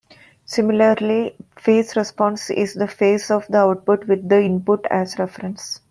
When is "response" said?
1.95-2.49